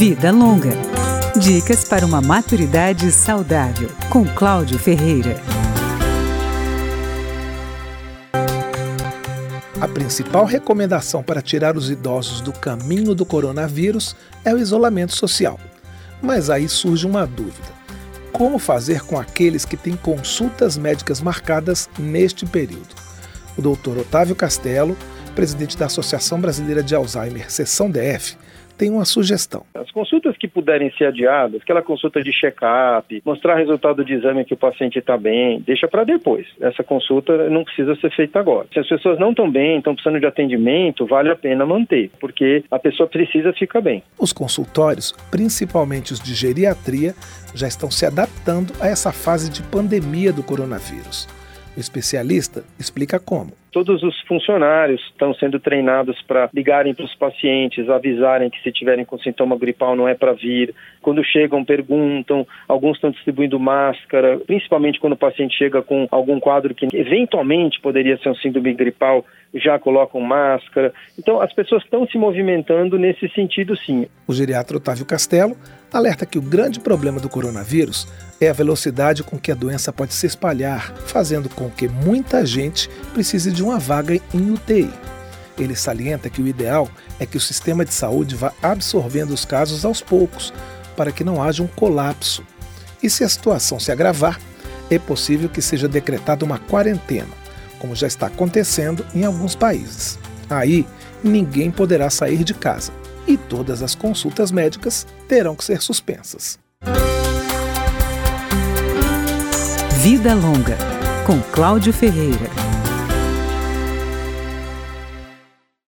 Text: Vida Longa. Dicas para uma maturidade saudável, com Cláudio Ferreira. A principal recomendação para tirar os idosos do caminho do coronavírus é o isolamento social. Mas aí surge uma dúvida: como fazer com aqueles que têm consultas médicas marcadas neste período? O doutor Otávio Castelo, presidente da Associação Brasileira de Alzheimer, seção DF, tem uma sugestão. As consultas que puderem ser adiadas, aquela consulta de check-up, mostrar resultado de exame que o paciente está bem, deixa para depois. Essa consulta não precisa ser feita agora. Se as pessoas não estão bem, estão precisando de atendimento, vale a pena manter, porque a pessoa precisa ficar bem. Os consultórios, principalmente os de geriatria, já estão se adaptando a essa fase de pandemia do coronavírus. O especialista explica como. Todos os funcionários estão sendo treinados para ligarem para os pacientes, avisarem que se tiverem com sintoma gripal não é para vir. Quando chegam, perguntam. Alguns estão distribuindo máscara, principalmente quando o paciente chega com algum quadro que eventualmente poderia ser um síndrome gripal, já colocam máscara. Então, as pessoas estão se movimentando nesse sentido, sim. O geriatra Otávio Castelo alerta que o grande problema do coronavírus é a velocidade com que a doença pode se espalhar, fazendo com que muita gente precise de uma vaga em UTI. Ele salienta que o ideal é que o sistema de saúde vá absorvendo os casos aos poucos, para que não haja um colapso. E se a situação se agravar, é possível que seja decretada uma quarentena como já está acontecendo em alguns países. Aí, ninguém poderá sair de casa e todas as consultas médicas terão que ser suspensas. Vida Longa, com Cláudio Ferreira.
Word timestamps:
Vida 0.00 0.32
Longa. 0.32 0.70
Dicas 1.38 1.84
para 1.84 2.06
uma 2.06 2.22
maturidade 2.22 3.12
saudável, 3.12 3.90
com 4.08 4.24
Cláudio 4.24 4.78
Ferreira. 4.78 5.38
A 9.78 9.86
principal 9.86 10.46
recomendação 10.46 11.22
para 11.22 11.42
tirar 11.42 11.76
os 11.76 11.90
idosos 11.90 12.40
do 12.40 12.50
caminho 12.50 13.14
do 13.14 13.26
coronavírus 13.26 14.16
é 14.42 14.54
o 14.54 14.58
isolamento 14.58 15.14
social. 15.14 15.60
Mas 16.22 16.48
aí 16.48 16.66
surge 16.66 17.06
uma 17.06 17.26
dúvida: 17.26 17.68
como 18.32 18.58
fazer 18.58 19.02
com 19.02 19.20
aqueles 19.20 19.66
que 19.66 19.76
têm 19.76 19.96
consultas 19.96 20.78
médicas 20.78 21.20
marcadas 21.20 21.90
neste 21.98 22.46
período? 22.46 22.94
O 23.54 23.60
doutor 23.60 23.98
Otávio 23.98 24.34
Castelo, 24.34 24.96
presidente 25.34 25.76
da 25.76 25.84
Associação 25.84 26.40
Brasileira 26.40 26.82
de 26.82 26.94
Alzheimer, 26.94 27.52
seção 27.52 27.90
DF, 27.90 28.38
tem 28.80 28.88
uma 28.88 29.04
sugestão. 29.04 29.62
As 29.74 29.90
consultas 29.90 30.38
que 30.38 30.48
puderem 30.48 30.90
ser 30.96 31.08
adiadas, 31.08 31.60
aquela 31.60 31.82
consulta 31.82 32.22
de 32.22 32.32
check-up, 32.32 33.22
mostrar 33.26 33.56
resultado 33.56 34.02
de 34.02 34.14
exame 34.14 34.42
que 34.42 34.54
o 34.54 34.56
paciente 34.56 34.98
está 34.98 35.18
bem, 35.18 35.60
deixa 35.60 35.86
para 35.86 36.02
depois. 36.02 36.46
Essa 36.58 36.82
consulta 36.82 37.50
não 37.50 37.62
precisa 37.62 37.94
ser 37.96 38.10
feita 38.10 38.40
agora. 38.40 38.66
Se 38.72 38.78
as 38.78 38.88
pessoas 38.88 39.18
não 39.18 39.32
estão 39.32 39.50
bem, 39.50 39.76
estão 39.76 39.94
precisando 39.94 40.18
de 40.18 40.24
atendimento, 40.24 41.04
vale 41.04 41.28
a 41.28 41.36
pena 41.36 41.66
manter, 41.66 42.10
porque 42.18 42.64
a 42.70 42.78
pessoa 42.78 43.06
precisa 43.06 43.52
ficar 43.52 43.82
bem. 43.82 44.02
Os 44.18 44.32
consultórios, 44.32 45.12
principalmente 45.30 46.14
os 46.14 46.20
de 46.20 46.32
geriatria, 46.32 47.14
já 47.54 47.68
estão 47.68 47.90
se 47.90 48.06
adaptando 48.06 48.72
a 48.80 48.88
essa 48.88 49.12
fase 49.12 49.50
de 49.50 49.62
pandemia 49.64 50.32
do 50.32 50.42
coronavírus. 50.42 51.28
O 51.76 51.80
especialista 51.80 52.64
explica 52.78 53.20
como. 53.20 53.52
Todos 53.72 54.02
os 54.02 54.20
funcionários 54.22 55.00
estão 55.12 55.32
sendo 55.34 55.60
treinados 55.60 56.20
para 56.22 56.50
ligarem 56.52 56.92
para 56.92 57.04
os 57.04 57.14
pacientes, 57.14 57.88
avisarem 57.88 58.50
que 58.50 58.60
se 58.62 58.72
tiverem 58.72 59.04
com 59.04 59.18
sintoma 59.18 59.56
gripal 59.56 59.94
não 59.94 60.08
é 60.08 60.14
para 60.14 60.32
vir. 60.32 60.74
Quando 61.00 61.24
chegam, 61.24 61.64
perguntam. 61.64 62.46
Alguns 62.66 62.96
estão 62.96 63.10
distribuindo 63.10 63.60
máscara, 63.60 64.38
principalmente 64.38 64.98
quando 64.98 65.12
o 65.12 65.16
paciente 65.16 65.56
chega 65.56 65.82
com 65.82 66.08
algum 66.10 66.40
quadro 66.40 66.74
que 66.74 66.88
eventualmente 66.92 67.80
poderia 67.80 68.18
ser 68.18 68.30
um 68.30 68.34
síndrome 68.34 68.74
gripal, 68.74 69.24
já 69.54 69.78
colocam 69.78 70.20
máscara. 70.20 70.92
Então, 71.18 71.40
as 71.40 71.52
pessoas 71.52 71.82
estão 71.84 72.06
se 72.06 72.18
movimentando 72.18 72.98
nesse 72.98 73.28
sentido, 73.30 73.76
sim. 73.76 74.06
O 74.26 74.32
geriatra 74.32 74.76
Otávio 74.76 75.06
Castelo 75.06 75.56
alerta 75.92 76.26
que 76.26 76.38
o 76.38 76.42
grande 76.42 76.80
problema 76.80 77.20
do 77.20 77.28
coronavírus 77.28 78.06
é 78.40 78.48
a 78.48 78.54
velocidade 78.54 79.22
com 79.22 79.38
que 79.38 79.52
a 79.52 79.54
doença 79.54 79.92
pode 79.92 80.14
se 80.14 80.26
espalhar, 80.26 80.94
fazendo 81.06 81.48
com 81.48 81.68
que 81.68 81.88
muita 81.88 82.46
gente 82.46 82.88
precise 83.12 83.52
de 83.60 83.62
uma 83.62 83.78
vaga 83.78 84.18
em 84.32 84.50
UTI. 84.50 84.90
Ele 85.58 85.76
salienta 85.76 86.30
que 86.30 86.40
o 86.40 86.48
ideal 86.48 86.88
é 87.18 87.26
que 87.26 87.36
o 87.36 87.40
sistema 87.40 87.84
de 87.84 87.92
saúde 87.92 88.34
vá 88.34 88.54
absorvendo 88.62 89.34
os 89.34 89.44
casos 89.44 89.84
aos 89.84 90.00
poucos, 90.00 90.50
para 90.96 91.12
que 91.12 91.22
não 91.22 91.42
haja 91.42 91.62
um 91.62 91.66
colapso. 91.66 92.42
E 93.02 93.10
se 93.10 93.22
a 93.22 93.28
situação 93.28 93.78
se 93.78 93.92
agravar, 93.92 94.40
é 94.90 94.98
possível 94.98 95.46
que 95.46 95.60
seja 95.60 95.86
decretada 95.86 96.42
uma 96.42 96.58
quarentena 96.58 97.40
como 97.78 97.94
já 97.94 98.06
está 98.06 98.28
acontecendo 98.28 99.04
em 99.14 99.24
alguns 99.24 99.54
países. 99.54 100.18
Aí, 100.48 100.86
ninguém 101.22 101.70
poderá 101.70 102.08
sair 102.08 102.44
de 102.44 102.54
casa 102.54 102.92
e 103.26 103.36
todas 103.36 103.82
as 103.82 103.94
consultas 103.94 104.50
médicas 104.50 105.06
terão 105.28 105.54
que 105.54 105.64
ser 105.64 105.82
suspensas. 105.82 106.58
Vida 110.02 110.34
Longa, 110.34 110.78
com 111.26 111.40
Cláudio 111.52 111.92
Ferreira. 111.92 112.69